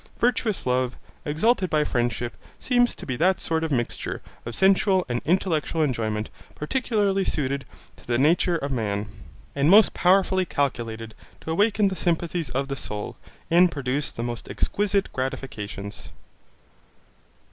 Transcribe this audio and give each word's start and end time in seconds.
Virtuous 0.17 0.65
love, 0.65 0.95
exalted 1.25 1.69
by 1.69 1.83
friendship, 1.83 2.35
seems 2.59 2.95
to 2.95 3.05
be 3.05 3.15
that 3.17 3.39
sort 3.39 3.63
of 3.63 3.71
mixture 3.71 4.19
of 4.47 4.55
sensual 4.55 5.05
and 5.07 5.21
intellectual 5.25 5.83
enjoyment 5.83 6.27
particularly 6.55 7.23
suited 7.23 7.65
to 7.97 8.07
the 8.07 8.17
nature 8.17 8.55
of 8.57 8.71
man, 8.71 9.05
and 9.55 9.69
most 9.69 9.93
powerfully 9.93 10.43
calculated 10.43 11.13
to 11.41 11.51
awaken 11.51 11.89
the 11.89 11.95
sympathies 11.95 12.49
of 12.49 12.67
the 12.67 12.75
soul, 12.75 13.15
and 13.51 13.71
produce 13.71 14.11
the 14.11 14.23
most 14.23 14.49
exquisite 14.49 15.07
gratifications. 15.13 16.11